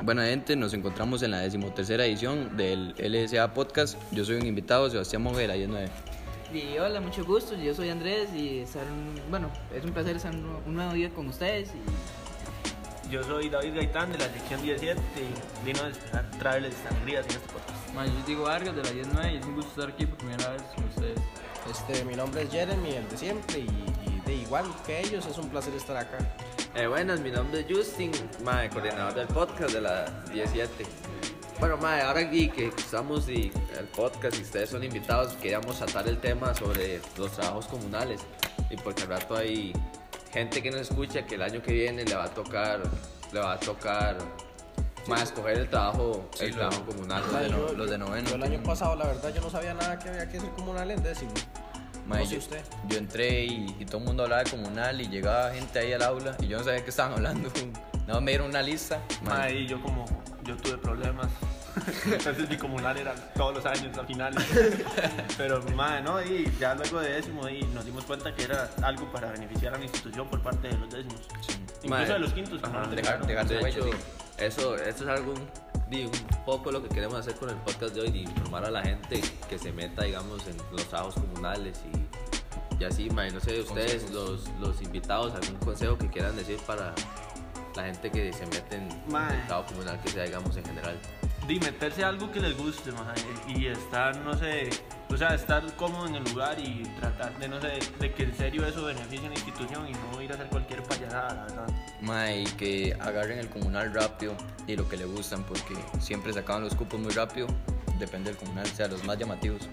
[0.00, 3.96] Buena gente, nos encontramos en la decimotercera edición del LSA Podcast.
[4.10, 5.88] Yo soy un invitado, Sebastián Moguera, y es 9.
[6.52, 8.82] Y hola, mucho gusto, yo soy Andrés y estar,
[9.30, 11.70] bueno, es un placer estar un nuevo día con ustedes.
[11.70, 13.10] Y...
[13.10, 15.80] Yo soy David Gaitán de la sección 17 y vino
[16.12, 17.94] a traerles alegrías en este podcast.
[17.94, 20.18] Man, yo soy Diego Vargas de la 19 y es un gusto estar aquí por
[20.18, 21.20] primera vez con ustedes.
[21.70, 25.38] Este, mi nombre es Jeremy, el de siempre, y, y de igual que ellos, es
[25.38, 26.18] un placer estar acá.
[26.74, 28.10] Eh, buenas, mi nombre es Justin,
[28.44, 30.86] mae, coordinador del podcast de la 17.
[31.60, 36.08] Bueno, mae, ahora aquí que estamos y el podcast y ustedes son invitados, queríamos tratar
[36.08, 38.22] el tema sobre los trabajos comunales.
[38.70, 39.72] Y porque al rato hay
[40.32, 42.80] gente que nos escucha que el año que viene le va a tocar,
[43.32, 44.16] le va a tocar
[45.08, 47.22] más escoger el trabajo, Sí, el lo- trabajo comunal.
[47.30, 48.28] Los de, no- los de noveno.
[48.30, 50.90] Yo el año pasado, la verdad, yo no sabía nada que había que hacer comunal
[50.90, 51.32] en décimo.
[52.26, 52.60] Sé yo, usted.
[52.88, 56.02] yo entré y, y todo el mundo hablaba de comunal y llegaba gente ahí al
[56.02, 57.48] aula y yo no sabía qué estaban hablando.
[58.02, 59.00] Nada más me dieron una lista.
[59.22, 60.04] Mae, y yo como,
[60.44, 61.28] yo tuve problemas.
[62.04, 64.34] Entonces mi comunal era todos los años al final.
[65.38, 69.10] Pero mae, no, y ya luego de décimo y nos dimos cuenta que era algo
[69.10, 71.20] para beneficiar a la institución por parte de los décimos.
[71.82, 72.60] Incluso Mae, de los quintos.
[72.62, 73.90] ajá, dejar- dejar- De hecho, sí.
[74.38, 75.34] eso, eso es algo,
[75.92, 78.70] di, un poco lo que queremos hacer con el podcast de hoy, de informar a
[78.70, 83.40] la gente que se meta, digamos, en los trabajos comunales y, y así, mae, no
[83.40, 86.94] sé, ustedes, los, los invitados, algún consejo que quieran decir para
[87.76, 90.98] la gente que se mete en el trabajo comunal, que sea, digamos, en general.
[91.46, 94.70] de meterse a algo que les guste mae, y estar, no sé,
[95.12, 98.34] o sea, estar cómodo en el lugar y tratar de, no sé, de que en
[98.34, 101.74] serio eso beneficie a la institución y no ir a hacer cualquier payasada, la verdad.
[102.00, 104.34] mae, y que agarren el comunal rápido
[104.66, 107.46] y lo que le gustan porque siempre sacaban los cupos muy rápido.
[107.98, 109.68] Depende del comunal, o sea, los más llamativos.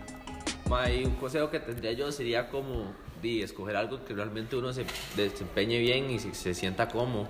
[0.69, 4.73] Mae, y un consejo que tendría yo sería como di, escoger algo que realmente uno
[4.73, 7.27] se desempeñe bien y se, se sienta cómodo.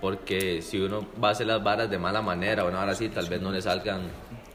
[0.00, 3.08] Porque si uno va a hacer las varas de mala manera o una vara así,
[3.08, 4.02] tal vez no le salgan,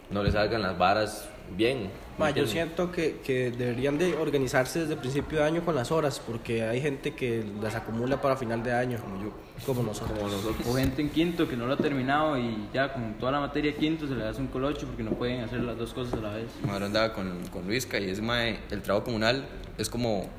[0.10, 1.84] no le salgan las varas bien.
[1.84, 5.92] ¿me Ma, yo siento que, que deberían de organizarse desde principio de año con las
[5.92, 9.32] horas, porque hay gente que las acumula para final de año, como yo,
[9.66, 10.20] como nosotros.
[10.20, 10.68] Como nosotros.
[10.68, 13.76] O gente en quinto que no lo ha terminado y ya con toda la materia
[13.76, 16.34] quinto se le hace un colocho porque no pueden hacer las dos cosas a la
[16.34, 16.48] vez.
[16.68, 19.48] Ahora andaba con, con Luisca y es mae, el trabajo comunal
[19.78, 20.30] es como,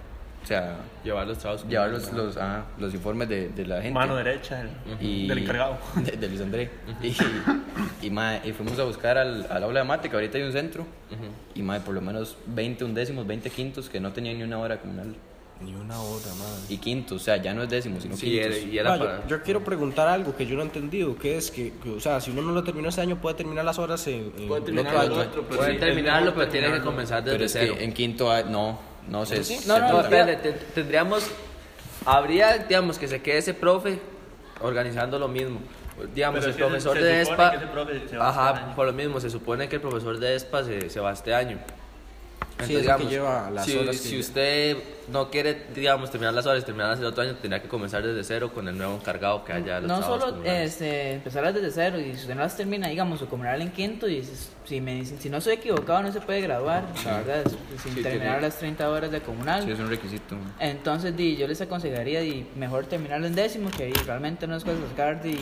[0.43, 1.67] o sea, Llevar los trabajos.
[1.69, 3.93] llevar los, los, ajá, los informes de, de la gente.
[3.93, 4.69] Mano derecha del,
[5.01, 5.79] y, del encargado.
[5.97, 6.71] De, de Luis André.
[7.03, 10.45] y, y, mae, y fuimos a buscar al, al aula de mate, que ahorita hay
[10.45, 10.87] un centro.
[11.55, 14.79] Y mae, por lo menos 20 undécimos, 20 quintos que no tenían ni una hora
[14.81, 15.15] comunal.
[15.63, 16.63] Ni una hora, madre.
[16.71, 18.47] Y quintos, o sea, ya no es décimo, sino Sí, quintos.
[18.57, 19.27] era- y era Ma, yo- para.
[19.27, 22.19] yo, quiero preguntar algo que yo no he entendido, que es que, que, o sea,
[22.19, 24.65] si uno no lo terminó ese año, puede terminar las horas en, en Puede el
[24.65, 26.91] terminar otro otro, pero sí, es terminarlo, pero tienen que terminarlo.
[26.91, 27.75] comenzar desde Pero es cero.
[27.77, 29.43] que en quinto, no, no sé.
[29.45, 31.27] Sí, es- no, no, No, espérate, te- tendríamos,
[32.07, 33.99] habría, digamos, que se quede ese profe
[34.61, 35.61] organizando lo mismo.
[36.15, 38.49] Digamos, Pero el profesor se de supone ESPA, que ese profe se va este ajá,
[38.67, 38.75] año.
[38.75, 41.59] por lo mismo, se supone que el profesor de ESPA se, se va este año.
[42.67, 44.21] Sí, es lo que lleva las si, horas que si lleva.
[44.21, 44.77] usted
[45.09, 48.53] no quiere, digamos, terminar las horas, terminar el otro año, tendría que comenzar desde cero
[48.55, 52.21] con el nuevo encargado que haya los No solo este, empezarlas desde cero y si
[52.23, 54.33] usted no las termina, digamos, o comunal en quinto y si,
[54.67, 57.45] si me dicen, si no soy equivocado no se puede graduar, la verdad,
[57.83, 59.65] sin Sí, terminar tiene- las 30 horas de comunal.
[59.65, 60.37] Sí, es un requisito.
[60.61, 64.63] Entonces, di, yo les aconsejaría di, mejor terminarlo en décimo, que di, realmente no es
[64.65, 65.35] cosa de sacar di,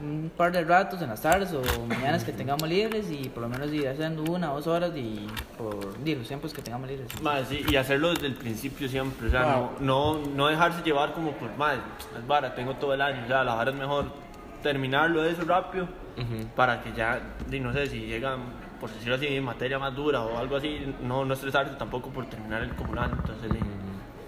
[0.00, 3.48] un, par de ratos en las tardes o mañanas que tengamos libres y por lo
[3.48, 7.08] menos ir haciendo una o dos horas di, por di, los tiempos que tengamos libres.
[7.22, 11.12] Mae, sí, y hacerlo desde el principio siempre, o sea, no, no, no dejarse llevar
[11.12, 11.80] como por, madre,
[12.18, 14.06] es vara, tengo todo el año, o sea, la vara es mejor
[14.62, 15.86] terminarlo de eso rápido
[16.56, 18.40] para que ya, di, no sé, si llegan,
[18.80, 22.62] por decirlo así, materia más dura o algo así, no, no estresarse tampoco por terminar
[22.62, 23.50] el comunal, entonces,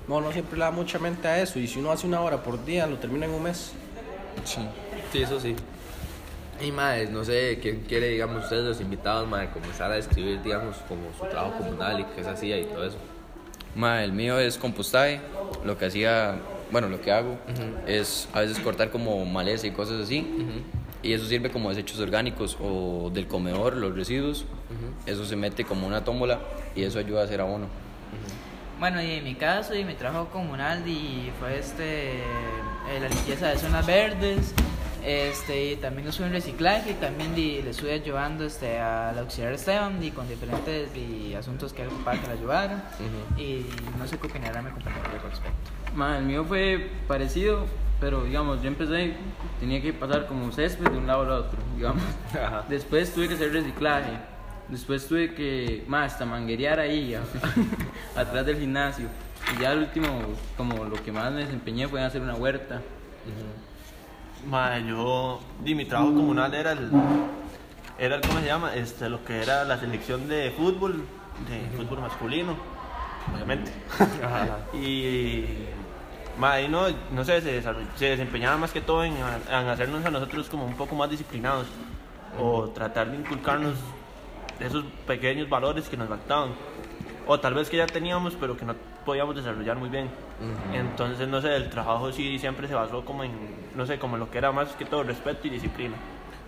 [0.08, 2.42] No, no siempre le da mucha mente a eso, y si uno hace una hora
[2.42, 3.74] por día, lo termina en un mes.
[4.44, 4.60] Sí.
[5.12, 5.56] Sí, eso sí.
[6.60, 10.76] Y madre, no sé, ¿quién quiere, digamos, ustedes los invitados, madre, comenzar a describir, digamos,
[10.88, 12.96] como su trabajo comunal y qué se hacía y todo eso?
[13.74, 15.20] Ma, el mío es compostaje.
[15.64, 16.36] Lo que hacía,
[16.70, 17.36] bueno, lo que hago
[17.86, 20.26] es a veces cortar como maleza y cosas así.
[21.02, 24.46] Y eso sirve como desechos orgánicos o del comedor, los residuos.
[25.04, 26.40] Eso se mete como una tómbola
[26.74, 27.66] y eso ayuda a hacer abono.
[28.80, 32.14] Bueno, y en mi caso, y mi trabajo comunal y fue este,
[32.90, 34.54] eh, la limpieza de zonas verdes,
[35.06, 39.52] este, y también estuve en reciclaje y también di, le estuve ayudando este, al auxiliar
[39.52, 42.90] Esteban y con diferentes di, asuntos que él ocupaba que le ayudara.
[43.38, 43.64] Y
[43.96, 45.70] no sé qué opinará mi compañero al respecto.
[45.94, 47.66] Ma, el mío fue parecido,
[48.00, 49.14] pero digamos, yo empecé,
[49.60, 52.02] tenía que pasar como césped de un lado al otro, digamos.
[52.68, 54.10] Después tuve que hacer reciclaje.
[54.68, 57.16] Después tuve que, más, hasta manguerear ahí,
[58.16, 59.08] atrás del gimnasio.
[59.54, 60.08] Y ya el último,
[60.56, 62.80] como lo que más me desempeñé fue en hacer una huerta.
[64.48, 66.90] Madre, yo, di, mi trabajo comunal era el,
[67.98, 68.74] era el, ¿cómo se llama?
[68.74, 71.04] Este, lo que era la selección de fútbol,
[71.48, 72.56] de fútbol masculino,
[73.32, 73.72] obviamente.
[74.74, 75.44] y,
[76.38, 80.48] madre, no, no sé, se, se desempeñaba más que todo en, en hacernos a nosotros
[80.48, 81.66] como un poco más disciplinados
[82.38, 83.74] o tratar de inculcarnos
[84.60, 86.50] esos pequeños valores que nos faltaban.
[87.26, 88.74] O tal vez que ya teníamos, pero que no
[89.04, 90.08] podíamos desarrollar muy bien.
[90.72, 93.32] Entonces, no sé, el trabajo sí siempre se basó como en,
[93.74, 95.96] no sé, como en lo que era más que todo respeto y disciplina.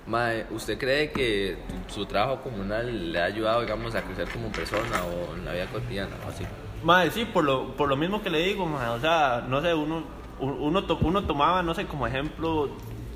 [0.07, 1.59] Mae, ¿usted cree que
[1.89, 5.67] su trabajo comunal le ha ayudado, digamos, a crecer como persona o en la vida
[5.67, 6.45] cotidiana o así?
[6.83, 9.75] Madre, sí, por lo, por lo mismo que le digo, madre, o sea, no sé,
[9.75, 10.05] uno,
[10.39, 12.71] uno, uno tomaba, no sé, como ejemplo,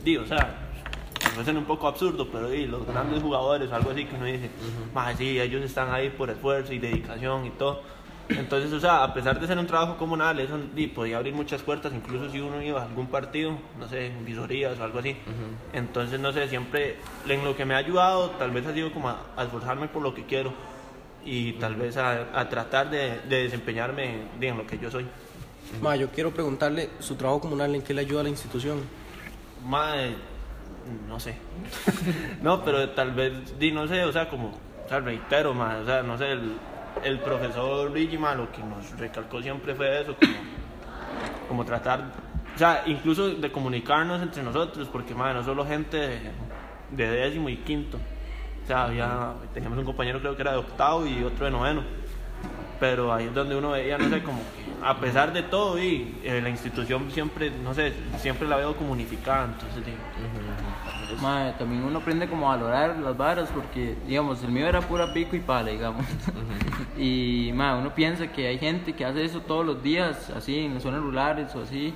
[0.05, 0.62] digo, o sea,
[1.45, 4.51] suena un poco absurdo, pero di, los grandes jugadores o algo así que uno dice,
[4.95, 7.83] madre, sí, ellos están ahí por esfuerzo y dedicación y todo.
[8.29, 11.61] Entonces, o sea, a pesar de ser un trabajo comunal, eso di, podía abrir muchas
[11.63, 15.17] puertas, incluso si uno iba a algún partido, no sé, visorías o algo así.
[15.73, 16.97] Entonces, no sé, siempre
[17.29, 20.03] en lo que me ha ayudado, tal vez ha sido como a, a esforzarme por
[20.03, 20.53] lo que quiero
[21.25, 25.07] y tal vez a, a tratar de, de desempeñarme en lo que yo soy.
[25.81, 28.81] Ma, yo quiero preguntarle, ¿su trabajo comunal en qué le ayuda a la institución?
[29.65, 30.15] Mae,
[31.09, 31.37] no sé.
[32.43, 35.87] no, pero tal vez, di, no sé, o sea, como, o sea, reitero, mae, o
[35.87, 36.57] sea, no sé, el,
[37.05, 40.35] el profesor Luigi, mae, lo que nos recalcó siempre fue eso, como,
[41.49, 42.13] como tratar,
[42.55, 46.21] o sea, incluso de comunicarnos entre nosotros, porque, mae, no solo gente
[46.91, 47.99] de décimo y quinto,
[48.63, 51.83] o sea, había, teníamos un compañero creo que era de octavo y otro de noveno,
[52.83, 56.17] pero ahí es donde uno veía, no sé, como que a pesar de todo, y
[56.25, 59.93] eh, la institución siempre, no sé, siempre la veo como unificada, entonces, di,
[61.23, 65.13] Mae, también uno aprende como a valorar las varas porque, digamos, el mío era pura
[65.13, 66.05] pico y pala, digamos.
[66.99, 70.75] y, mae, uno piensa que hay gente que hace eso todos los días, así, en
[70.75, 71.95] las zonas rurales o así,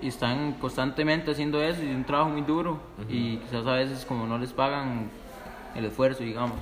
[0.00, 4.06] y están constantemente haciendo eso y es un trabajo muy duro y quizás a veces
[4.06, 5.10] como no les pagan
[5.74, 6.60] el esfuerzo, digamos.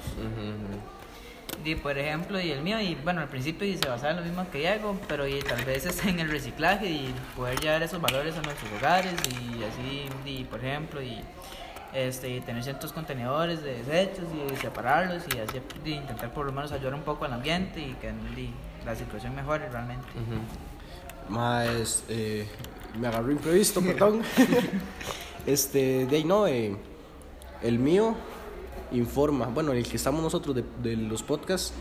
[1.64, 4.22] Y por ejemplo, y el mío, y bueno, al principio y se basaba en lo
[4.22, 8.00] mismo que Diego, pero y tal vez está en el reciclaje y poder llevar esos
[8.00, 11.20] valores a nuestros hogares y así, y por ejemplo, y
[11.92, 16.52] este, y tener ciertos contenedores de desechos y separarlos y así y intentar por lo
[16.52, 18.52] menos ayudar un poco al ambiente y que y
[18.84, 20.06] la situación mejore realmente.
[21.28, 22.46] Más, eh,
[23.00, 24.22] me agarró imprevisto, perdón.
[25.46, 26.76] este, de ahí no, eh,
[27.62, 28.14] el mío
[28.92, 31.72] informa, bueno, el que estamos nosotros de, de los podcasts,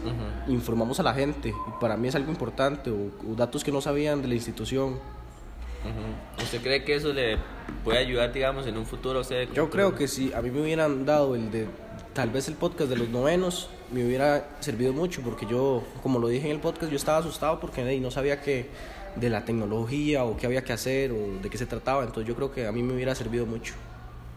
[0.48, 1.50] informamos a la gente.
[1.50, 5.00] Y para mí es algo importante, o, o datos que no sabían de la institución.
[6.42, 7.38] ¿Usted cree que eso le
[7.84, 9.50] puede ayudar, digamos, en un futuro usted?
[9.54, 11.68] Yo creo que si a mí me hubieran dado el de,
[12.14, 16.28] tal vez el podcast de los novenos, me hubiera servido mucho, porque yo, como lo
[16.28, 18.70] dije en el podcast, yo estaba asustado porque ahí no sabía que
[19.16, 22.36] de la tecnología o qué había que hacer o de qué se trataba, entonces yo
[22.36, 23.76] creo que a mí me hubiera servido mucho.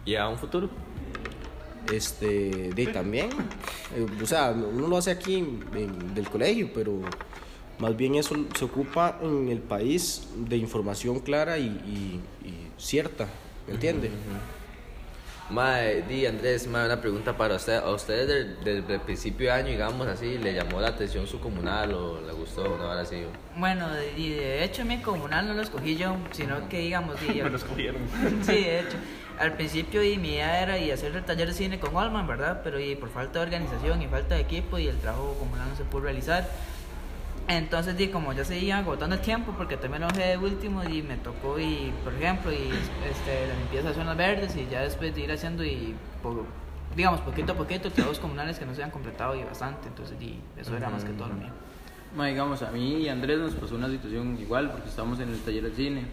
[0.05, 0.69] ¿Y a un futuro?
[1.93, 3.29] Este, de también,
[3.95, 6.99] eh, o sea, uno lo hace aquí en- del colegio, pero
[7.79, 13.27] más bien eso se ocupa en el país de información clara y, y- y cierta,
[13.67, 14.11] ¿me entiende?
[15.49, 17.77] Mae, di Andrés, mae, una pregunta para usted.
[17.77, 21.39] ¿A usted desde, desde el principio de año, digamos así, le llamó la atención su
[21.39, 23.23] comunal o le gustó o no ahora sí?
[23.57, 27.41] Bueno, de- y de hecho mi comunal no lo escogí yo, sino que digamos, y-
[27.41, 27.99] me los cogieron.
[28.43, 28.97] Sí, de hecho.
[29.39, 32.59] Al principio y mi idea era y hacer el taller de cine con Olman, ¿verdad?
[32.63, 35.75] Pero y por falta de organización y falta de equipo y el trabajo comunal no
[35.77, 36.45] se pudo realizar.
[37.47, 41.15] Entonces, di, como ya se agotando el tiempo, porque también lo de último y me
[41.17, 42.69] tocó, y por ejemplo, y
[43.09, 46.45] este, la limpieza de zonas verdes y ya después de ir haciendo y, po-
[46.95, 49.87] digamos, poquito a poquito, trabajos comunales que no se han completado y bastante.
[49.87, 51.49] Entonces, di, eso era más que todo lo mío.
[52.15, 55.29] Ma, digamos, a mí y a Andrés nos pasó una situación igual porque estábamos en
[55.29, 56.03] el taller de cine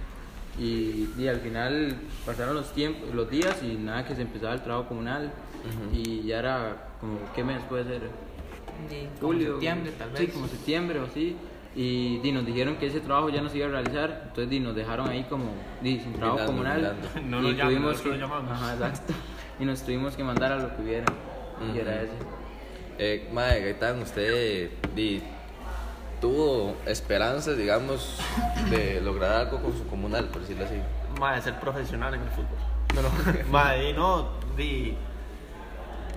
[0.58, 1.94] y, y al final
[2.25, 5.32] pasaron los tiempos, los días y nada que se empezaba el trabajo comunal
[5.92, 8.02] y ya era como, ¿qué mes puede ser?
[9.20, 10.20] Como Julio, septiembre, tal vez.
[10.20, 11.36] Sí, como septiembre o así.
[11.75, 14.60] Y, di, nos dijeron que ese trabajo ya no se iba a realizar, entonces di,
[14.60, 15.44] nos dejaron ahí como
[15.82, 16.80] di, sin trabajo Mirando, comunal.
[16.80, 17.08] mirando.
[17.28, 18.50] No y lo llaman, tuvimos que, lo llamamos.
[18.50, 19.12] Ajá, exacto.
[19.60, 21.04] Y nos tuvimos que mandar a lo que hubiera.
[21.75, 22.12] Y era ese.
[22.98, 25.22] Eh, mae, Gaitán, usted di,
[26.26, 28.18] tuvo esperanzas, digamos,
[28.68, 30.75] de lograr algo con su comunal, por decirlo así.
[31.21, 32.59] Mae, ser profesional en el fútbol.
[32.97, 33.09] No, no.
[33.50, 34.97] Mae, y no, di.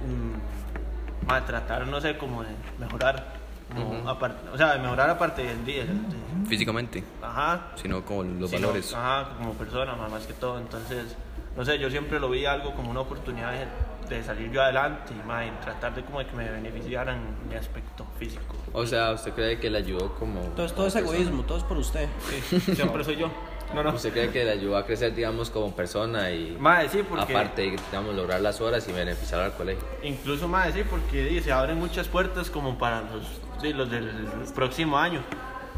[0.07, 2.49] mm, Mae, tratar, no sé, como de
[2.79, 3.37] mejorar.
[3.75, 5.85] como apar- o sea, de mejorar aparte del día.
[5.85, 7.67] de- Físicamente, Ajá.
[7.75, 8.91] sino con los sino- valores.
[8.95, 10.57] Ajá, como persona, más más que todo.
[10.57, 11.15] Entonces,
[11.55, 13.67] no sé, yo siempre lo vi algo como una oportunidad de,
[14.09, 18.05] de salir yo adelante y mae, tratar de como de que me beneficiaran mi aspecto
[18.17, 18.55] físico.
[18.73, 20.41] O sea, ¿usted cree que le ayudó como...
[20.41, 22.07] Entonces todo es egoísmo, todo es por usted.
[22.49, 23.29] Sí, siempre soy yo.
[23.73, 23.93] No, no.
[23.93, 27.31] ¿Usted cree que le ayudó a crecer, digamos, como persona y Mae, sí, porque...
[27.31, 29.85] aparte, digamos, lograr las horas y beneficiar al colegio?
[30.01, 34.09] Incluso más sí, porque se abren muchas puertas como para los, di, los del
[34.55, 35.21] próximo año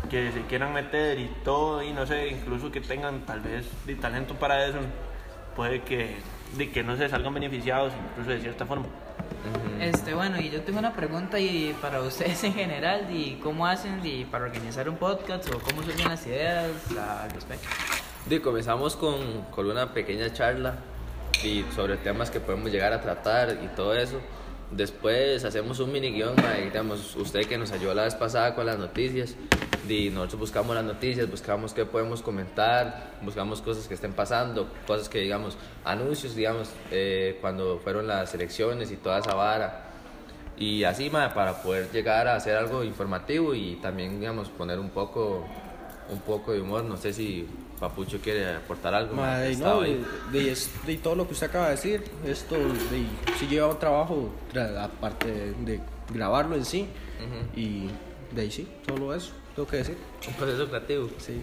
[0.10, 3.96] que se quieran meter y todo y no sé, incluso que tengan tal vez di,
[3.96, 4.80] talento para eso,
[5.56, 6.16] puede que,
[6.58, 8.86] di, que no se salgan beneficiados incluso de cierta forma.
[9.80, 14.00] Este, bueno, y yo tengo una pregunta y para ustedes en general, y cómo hacen
[14.04, 17.68] y para organizar un podcast o cómo surgen las ideas al respecto.
[18.28, 20.76] Di, comenzamos con, con una pequeña charla
[21.44, 24.20] y sobre temas que podemos llegar a tratar y todo eso.
[24.70, 28.78] Después hacemos un mini guion, digamos, usted que nos ayudó la vez pasada con las
[28.78, 29.36] noticias,
[29.90, 35.10] y nosotros buscamos las noticias, buscamos qué podemos comentar, buscamos cosas que estén pasando, cosas
[35.10, 39.88] que digamos, anuncios, digamos, eh, cuando fueron las elecciones y toda esa vara.
[40.58, 44.90] Y así, mae, para poder llegar a hacer algo informativo y también, digamos, poner un
[44.92, 45.44] poco,
[46.10, 46.84] un poco de humor.
[46.84, 47.48] No sé si
[47.80, 49.16] Papucho quiere aportar algo.
[49.58, 53.08] no, de, de- de todo lo que usted acaba de decir, esto de,
[53.40, 55.80] sí lleva un trabajo, tra- aparte de, de
[56.14, 56.88] grabarlo en sí,
[57.56, 57.88] y
[58.36, 59.98] de ahí sí, solo eso, tengo que decir.
[60.28, 61.10] Un proceso creativo.
[61.18, 61.42] Sí.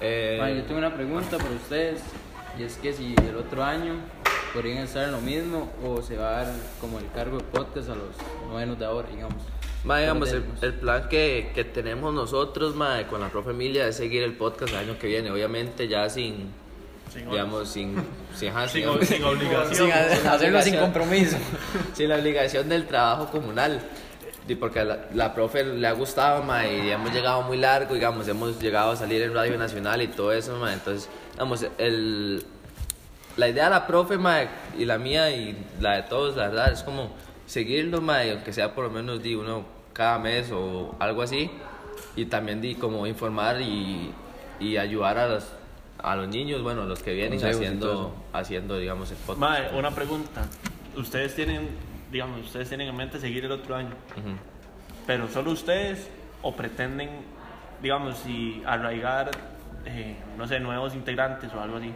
[0.00, 2.00] Eh, Mae, yo tengo una pregunta para ustedes
[2.58, 3.94] y es que si el otro año
[4.52, 7.88] podrían estar en lo mismo o se va a dar como el cargo de podcast
[7.90, 8.08] a los
[8.50, 9.42] novenos de ahora, digamos.
[9.84, 13.96] Ma, digamos, el, el plan que, que tenemos nosotros, ma, con la profe Emilia es
[13.96, 16.50] seguir el podcast el año que viene, obviamente ya sin,
[17.12, 17.94] Sin digamos, sin,
[18.34, 19.74] sin, ajá, Sin, sin- sin obligación.
[19.74, 21.36] Sin ha- hacerlo sin compromiso.
[21.94, 23.80] sin la obligación del trabajo comunal.
[24.48, 27.94] Y porque a la, la profe le ha gustado, ma, y hemos llegado muy largo,
[27.94, 32.44] digamos, hemos llegado a salir en Radio Nacional y todo eso, ma, entonces, digamos, el,
[33.36, 34.42] la idea de la profe, ma,
[34.78, 37.10] y la mía y la de todos, la verdad, es como
[37.46, 41.50] seguirlo, ma, y aunque sea por lo menos di uno cada mes o algo así,
[42.14, 44.12] y también di como informar y,
[44.60, 45.44] y ayudar a los,
[45.98, 49.38] a los niños, bueno, los que vienen haciendo, haciendo, digamos, el podcast.
[49.38, 50.46] Mae, una pregunta.
[50.96, 51.68] Ustedes tienen,
[52.10, 53.94] digamos, ustedes tienen en mente seguir el otro año,
[55.06, 56.08] pero solo ustedes
[56.42, 57.10] o pretenden,
[57.82, 59.30] digamos, si arraigar,
[59.84, 61.92] eh, no sé, nuevos integrantes o algo así.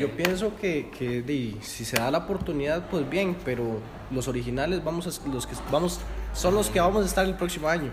[0.00, 5.06] Yo pienso que, que si se da la oportunidad, pues bien, pero los originales vamos
[5.06, 6.00] a, los que vamos
[6.32, 7.90] son los que vamos a estar el próximo año.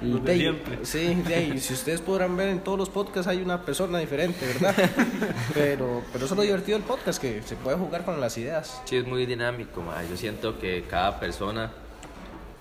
[0.00, 0.78] Los de De- siempre.
[0.82, 4.46] Sí, de ahí, si ustedes podrán ver en todos los podcasts hay una persona diferente,
[4.46, 4.74] ¿verdad?
[5.54, 8.82] pero, pero eso es lo divertido del podcast, que se puede jugar con las ideas.
[8.84, 10.02] Sí, es muy dinámico, ma.
[10.04, 11.70] Yo siento que cada persona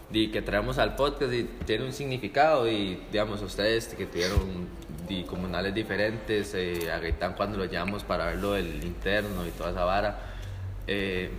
[0.10, 4.68] di, que traemos al podcast di, tiene un significado y, digamos, ustedes que tuvieron
[5.08, 9.72] di, comunales diferentes, eh, a Gaitán cuando lo llamamos para verlo del interno y toda
[9.72, 10.20] esa vara,
[10.88, 11.30] eh,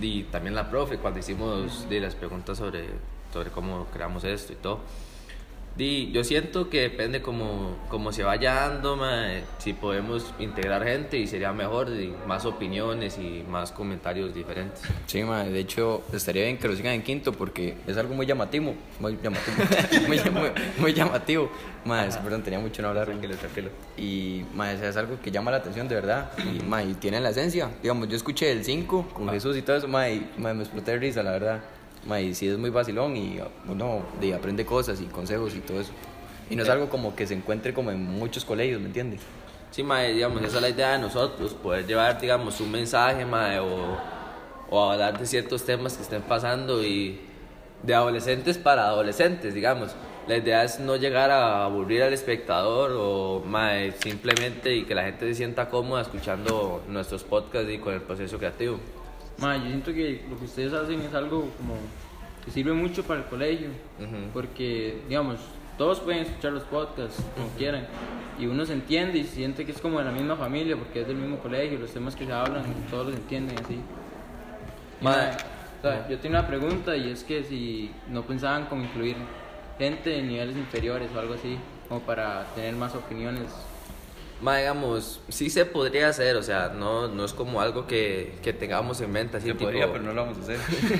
[0.00, 2.86] y también la profe cuando hicimos di, las preguntas sobre,
[3.32, 4.80] sobre cómo creamos esto y todo.
[5.76, 11.16] Di, yo siento que depende como, como se vaya dando, mae, si podemos integrar gente
[11.16, 14.82] y sería mejor, di, más opiniones y más comentarios diferentes.
[15.06, 18.26] Sí, ma, de hecho estaría bien que lo sigan en quinto porque es algo muy
[18.26, 19.56] llamativo, muy llamativo,
[20.08, 21.50] muy, muy, muy llamativo.
[21.86, 23.06] Ma, es- perdón, tenía mucho no hablar.
[23.06, 23.70] Tranquilo, tranquilo.
[23.96, 27.30] Y ma, es algo que llama la atención de verdad y, ma, y tiene la
[27.30, 27.70] esencia.
[27.82, 30.98] Digamos, yo escuché el 5 con Jesús y todo eso, ma, y me exploté de
[30.98, 31.60] risa, la verdad.
[32.06, 35.80] Ma, y sí es muy vacilón y uno de, aprende cosas y consejos y todo
[35.80, 35.92] eso.
[36.50, 39.20] Y no es algo como que se encuentre como en muchos colegios, ¿me entiendes?
[39.70, 43.58] Sí, mae, digamos, esa es la idea de nosotros, poder llevar, digamos, un mensaje, mae,
[43.60, 43.96] o,
[44.68, 47.20] o hablar de ciertos temas que estén pasando y
[47.82, 49.94] de adolescentes para adolescentes, digamos.
[50.26, 55.04] La idea es no llegar a aburrir al espectador o mae, simplemente y que la
[55.04, 58.78] gente se sienta cómoda escuchando nuestros podcasts y con el proceso creativo.
[59.38, 61.74] Ma, yo siento que lo que ustedes hacen es algo como
[62.44, 63.68] que sirve mucho para el colegio,
[64.32, 65.38] porque, digamos,
[65.78, 67.86] todos pueden escuchar los podcasts como quieran,
[68.38, 71.06] y uno se entiende y siente que es como de la misma familia, porque es
[71.08, 73.74] del mismo colegio, los temas que se hablan, todos los entienden así.
[75.00, 75.30] Y, Ma- ma,
[75.78, 79.16] o sea, yo tengo una pregunta y es que si no pensaban como incluir
[79.78, 81.56] gente de niveles inferiores o algo así,
[81.88, 83.50] como para tener más opiniones.
[84.42, 88.52] Ma, digamos, sí se podría hacer, o sea, no, no es como algo que, que
[88.52, 90.58] tengamos en mente, así Se tipo, podría, pero no lo vamos a hacer.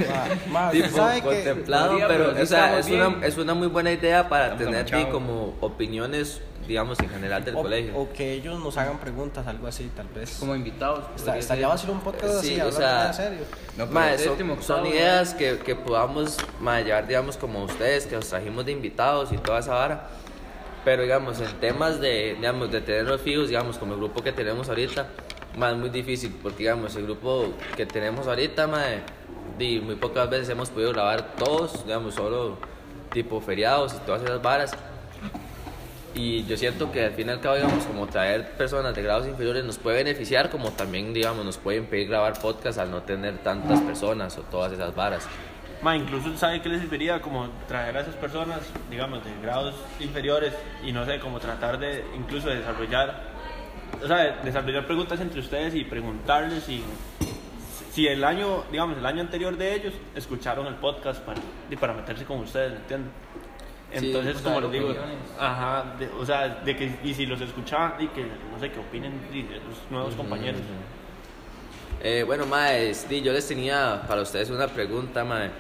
[0.53, 3.91] Ma, ma, tipo sabe contemplado, podría, pero, o sea, es una, es una muy buena
[3.91, 7.97] idea para Estamos tener como opiniones, digamos, en general del o, colegio.
[7.99, 10.37] o que ellos nos hagan preguntas, algo así, tal vez.
[10.39, 11.01] Como invitados.
[11.17, 11.73] Está- estaría ser.
[11.73, 13.39] fácil un podcast Sí, así, o sea, en serio.
[13.77, 18.15] No, Ma, pero- son, son ideas que, que podamos ma, llevar, digamos, como ustedes, que
[18.15, 20.09] nos trajimos de invitados y toda esa vara.
[20.85, 24.69] Pero, digamos, en temas de, digamos, de tenerlos fijos, digamos, como el grupo que tenemos
[24.69, 25.07] ahorita,
[25.57, 28.83] ma, es muy difícil, porque, digamos, el grupo que tenemos ahorita, ma,
[29.59, 32.57] di, muy pocas veces hemos podido grabar todos, digamos, solo
[33.13, 34.73] tipo feriados y todas esas varas.
[36.15, 39.27] Y yo siento que al fin y al cabo, digamos, como traer personas de grados
[39.27, 43.39] inferiores nos puede beneficiar, como también, digamos, nos puede impedir grabar podcast al no tener
[43.39, 45.27] tantas personas o todas esas varas.
[45.83, 50.53] Ma, incluso sabe que les serviría como traer a esas personas, digamos, de grados inferiores
[50.85, 53.21] y no sé, como tratar de incluso de desarrollar,
[54.03, 56.85] o sea, desarrollar preguntas entre ustedes y preguntarles si,
[57.93, 61.95] si el año, digamos, el año anterior de ellos escucharon el podcast para, y para
[61.95, 63.11] meterse con ustedes, ¿me entienden?
[63.99, 65.17] Sí, Entonces, sea, como les digo, opiniones.
[65.39, 68.79] ajá, de- o sea, de que, y si los escuchaban y que, no sé, que
[68.79, 70.61] opinen y de los nuevos compañeros.
[72.03, 75.51] Eh, bueno, maes, di, yo les tenía para ustedes una pregunta, mae.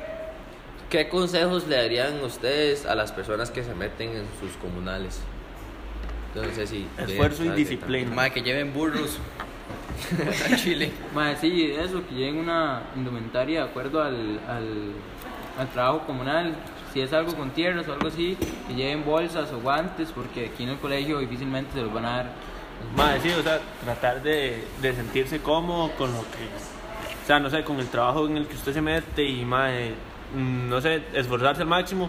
[0.92, 5.22] ¿Qué consejos le darían ustedes a las personas que se meten en sus comunales?
[6.54, 6.86] Sé si...
[6.98, 8.14] Esfuerzo y disciplina.
[8.14, 9.16] Mae, que lleven burros
[10.52, 10.92] a Chile.
[11.14, 14.92] Mae, sí, eso, que lleven una indumentaria de acuerdo al, al,
[15.58, 16.54] al trabajo comunal.
[16.92, 18.36] Si es algo con tierras o algo así,
[18.68, 22.16] que lleven bolsas o guantes, porque aquí en el colegio difícilmente se los van a
[22.16, 22.26] dar.
[22.94, 26.44] Mae, sí, o sea, tratar de, de sentirse cómodo con lo que,
[27.24, 30.11] o sea, no sé, con el trabajo en el que usted se mete y, mm,
[30.34, 32.08] no sé, esforzarse al máximo,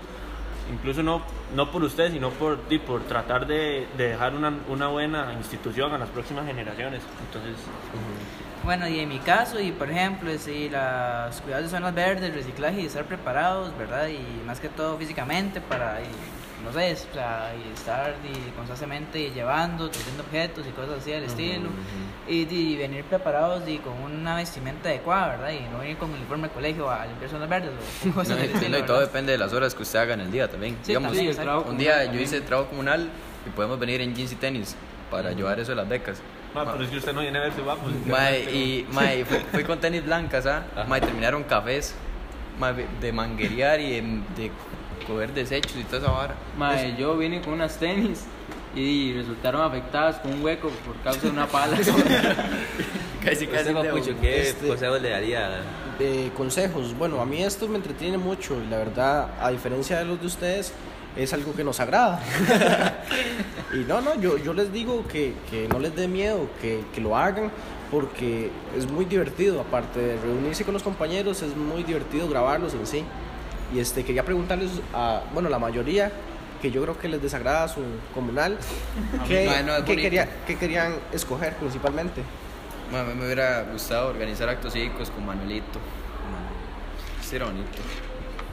[0.72, 1.22] incluso no,
[1.56, 5.94] no por usted, sino por, y por tratar de, de dejar una, una buena institución
[5.94, 7.02] a las próximas generaciones.
[7.28, 7.56] Entonces,
[8.64, 12.82] Bueno, y en mi caso, y por ejemplo, si las cuidados de zonas verdes, reciclaje
[12.82, 14.08] y estar preparados, ¿verdad?
[14.08, 16.08] Y más que todo físicamente para, y,
[16.64, 21.26] no sé, o sea, y estar y, constantemente llevando, trayendo objetos y cosas así del
[21.26, 21.70] estilo.
[22.28, 25.50] Y, y venir preparados y con una vestimenta adecuada, ¿verdad?
[25.52, 27.72] Y no venir con el uniforme del colegio a limpiar zonas verdes
[28.04, 30.14] o No, cosas y- estilo, no, y todo depende de las horas que usted haga
[30.14, 30.76] en el día también.
[30.84, 31.36] Sí, Digamos, también,
[31.68, 33.10] un día comunal yo hice trabajo comunal
[33.46, 34.76] y podemos venir en jeans y tenis
[35.12, 36.22] para ayudar eso de las becas.
[36.56, 37.82] mae, pero es que usted no viene a verse guapo.
[38.06, 40.64] Mae, y mae, fui, fui con tenis blancas, ¿ah?
[40.88, 41.94] Mae, terminaron cafés
[42.58, 44.02] mae, de manguerear y de,
[44.38, 44.52] de
[45.08, 46.36] coger desechos y toda esa vara.
[46.58, 48.24] Mae, yo vine con unas tenis
[48.76, 51.78] y resultaron afectadas con un hueco por causa de una pala.
[53.24, 53.70] Casi, casi.
[53.70, 55.62] De- Papucho, ¿qué este- consejos le daría?
[56.36, 60.20] Consejos, bueno, a mí esto me entretiene mucho y la verdad, a diferencia de los
[60.20, 60.74] de ustedes,
[61.16, 62.22] es algo que nos agrada.
[63.74, 67.00] y no, no, yo, yo les digo que, que no les dé miedo, que, que
[67.00, 67.50] lo hagan
[67.92, 72.86] porque es muy divertido, aparte de reunirse con los compañeros, es muy divertido grabarlos en
[72.88, 73.04] sí.
[73.74, 76.12] Y este, quería preguntarles a, bueno, la mayoría,
[76.64, 77.82] que yo creo que les desagrada su
[78.14, 78.58] comunal,
[79.28, 80.02] ¿qué, Mae, no, qué bonito.
[80.02, 82.24] quería- qué querían escoger principalmente?
[82.90, 85.80] Mae, me hubiera gustado organizar actos cívicos con Manuelito.
[87.22, 87.68] Sí, era bonito.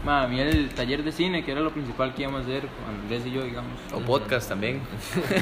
[0.04, 2.62] Mae, a mí el taller de cine, que era lo principal que íbamos a hacer,
[2.88, 3.72] Andrés y yo, digamos.
[3.92, 4.80] O podcast también.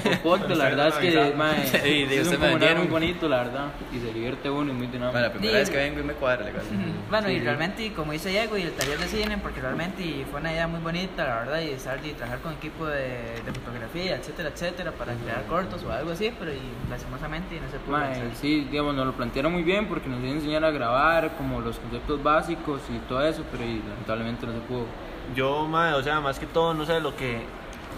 [0.04, 3.28] Un podcast, la verdad es que mae, Sí, de es usted un me muy bonito,
[3.28, 3.66] la verdad.
[3.92, 5.12] Y se divierte uno y muy dinámico.
[5.12, 5.58] Bueno, la primera Sí.
[5.58, 6.62] vez que vengo y me cuadra legal.
[7.08, 10.40] Bueno, y realmente, como dice Diego, y el taller de cine, porque realmente y fue
[10.40, 14.16] una idea muy bonita, la verdad, y estar y trabajar con equipo de, de fotografía,
[14.16, 16.58] etcétera, etcétera, para crear cortos o algo así, pero y
[16.90, 18.30] lastimosamente no se pudo hacer.
[18.34, 21.60] sí, digamos, nos lo plantearon muy bien porque nos iban a enseñar a grabar como
[21.60, 24.86] los conceptos básicos y todo eso, pero y, lamentablemente no se pudo.
[25.34, 27.40] Yo, mae, o sea, más que todo, no sé, lo que...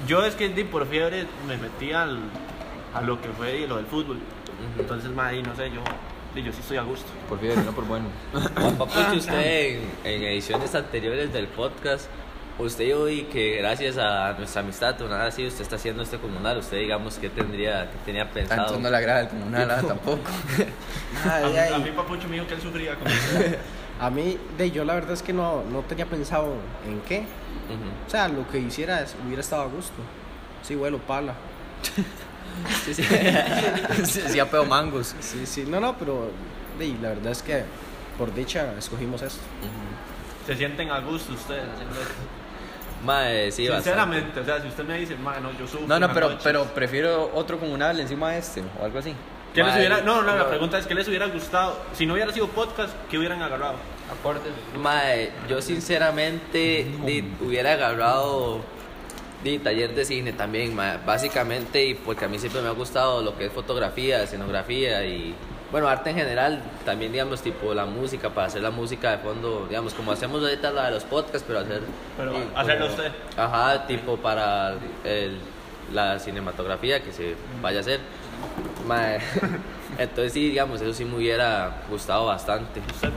[0.06, 2.18] Yo es que di, por fiebre me metí al,
[2.94, 4.18] a lo que fue di, lo del fútbol.
[4.78, 5.82] Entonces, di, no sé, yo,
[6.34, 7.06] di, yo sí estoy a gusto.
[7.28, 8.06] Por fiebre, no por bueno.
[8.32, 12.06] Juan Papucho, usted en, en ediciones anteriores del podcast,
[12.58, 16.18] usted yo vi que gracias a nuestra amistad, o nada así, usted está haciendo este
[16.18, 16.58] comunal.
[16.58, 18.64] Usted, digamos, ¿qué tendría, qué tenía pensado?
[18.64, 20.30] Tanto no le agrada el comunal, ah, tampoco.
[21.24, 23.56] A mí, a mí Papucho me dijo que él sufría con eso.
[24.00, 26.54] A mí, de yo la verdad es que no, no tenía pensado
[26.86, 27.26] en qué.
[28.06, 30.02] O sea, lo que hiciera es, hubiera estado a gusto.
[30.62, 31.34] Sí, vuelo pala.
[32.84, 33.04] Sí, sí.
[34.04, 35.14] sí, sí, a pedo mangos.
[35.20, 36.30] Sí, sí, no, no, pero
[36.78, 37.64] de, la verdad es que
[38.18, 39.40] por dicha escogimos esto.
[40.46, 42.10] Se sienten a gusto ustedes haciendo eso.
[43.04, 43.84] Mae, sí, bastante.
[43.84, 45.86] Sinceramente, o sea, si usted me dice, mae, no, yo sufro.
[45.86, 46.42] No, no, pero, noches".
[46.42, 49.14] pero prefiero otro comunal encima de este o algo así.
[49.54, 51.76] ¿Qué les hubiera, no, no, la pregunta es, ¿qué les hubiera gustado?
[51.94, 53.74] Si no hubiera sido podcast, ¿qué hubieran agarrado?
[54.10, 54.52] Aportes.
[54.78, 58.60] Mae, yo sinceramente di, hubiera agarrado
[59.42, 63.22] di, taller de cine también, mae, básicamente, y porque a mí siempre me ha gustado
[63.22, 65.34] lo que es fotografía, escenografía y,
[65.72, 69.66] bueno, arte en general, también, digamos, tipo la música, para hacer la música de fondo,
[69.68, 71.82] digamos, como hacemos ahorita la de los podcasts, pero hacer...
[72.16, 73.12] Pero hacerlo como- usted.
[73.36, 75.38] Ajá, tipo para el-
[75.92, 77.98] la cinematografía que se vaya a hacer.
[78.90, 79.20] Mae,
[79.98, 82.80] entonces sí, digamos, eso sí me hubiera gustado bastante.
[82.92, 83.10] Usted,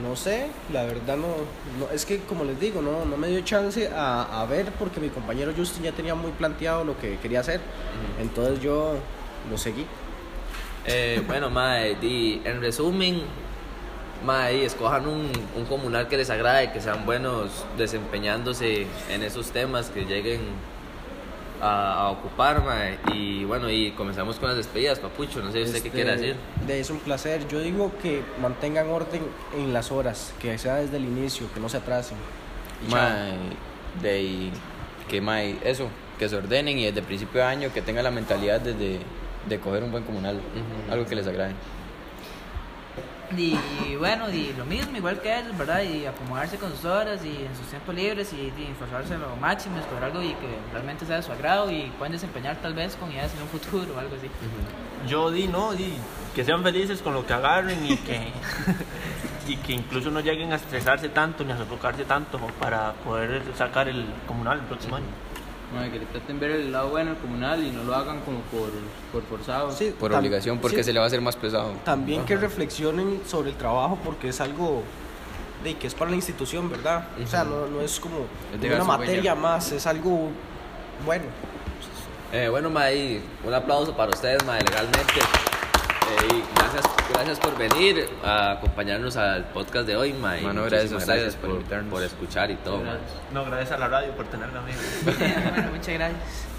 [0.00, 1.34] no sé, la verdad no,
[1.80, 5.00] no, es que como les digo, no, no me dio chance a, a ver porque
[5.00, 7.60] mi compañero Justin ya tenía muy planteado lo que quería hacer.
[8.20, 8.94] Entonces yo
[9.50, 9.84] lo seguí.
[10.86, 13.22] Eh, bueno, mae, di, en resumen,
[14.24, 19.90] mae, escojan un, un comunal que les agrade, que sean buenos desempeñándose en esos temas,
[19.90, 20.40] que lleguen
[21.62, 22.98] a, a ocupar, mae.
[23.14, 25.40] Y bueno, y comenzamos con las despedidas, papucho.
[25.40, 26.36] No sé usted qué Este, quiere decir.
[26.66, 27.46] De es un placer.
[27.48, 29.22] Yo digo que mantengan orden
[29.56, 32.18] en las horas, que sea desde el inicio, que no se atrasen.
[32.86, 32.90] Y.
[32.90, 33.32] Mae,
[34.02, 34.50] de
[35.08, 35.88] que mae, eso,
[36.18, 38.98] que se ordenen y desde principio de año que tengan la mentalidad de, de,
[39.48, 40.40] de coger un buen comunal,
[40.90, 41.52] algo que les agrade.
[43.36, 45.82] Y bueno, y lo mismo, igual que ellos, ¿verdad?
[45.82, 49.78] Y acomodarse con sus horas y en sus tiempos libres y, y esforzarse lo máximo,
[49.78, 53.10] escoger algo y que realmente sea de su agrado y pueden desempeñar tal vez con
[53.10, 54.28] ideas en un futuro o algo así.
[55.08, 55.94] Yo di, no, di,
[56.34, 58.32] que sean felices con lo que agarren y que,
[59.48, 63.88] y que incluso no lleguen a estresarse tanto ni a sofocarse tanto para poder sacar
[63.88, 65.06] el comunal el próximo año.
[65.72, 68.38] Mae, que le traten ver el lado bueno del comunal y no lo hagan como
[68.42, 68.70] por,
[69.12, 69.72] por forzado.
[69.72, 71.72] Sí, Por tam- obligación, porque sí, se le va a hacer más pesado.
[71.84, 74.82] También que reflexionen sobre el trabajo porque es algo
[75.64, 77.08] de que es para la institución, ¿verdad?
[77.22, 78.26] O sea, no, no es como
[78.62, 80.28] Es una materia más, es algo
[81.04, 81.24] bueno.
[82.32, 85.20] Eh, bueno, mae, un aplauso para ustedes, mae, legalmente.
[86.54, 90.42] Gracias, gracias por venir a acompañarnos al podcast de hoy, mae.
[90.42, 92.82] Mano, gracias, gracias por por escuchar y todo.
[93.32, 94.78] No, gracias a la radio por tenerme amigo.
[95.04, 96.53] bueno, muchas gracias.